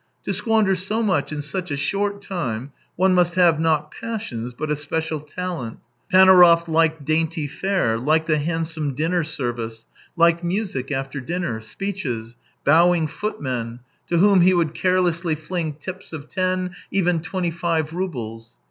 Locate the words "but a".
4.51-4.75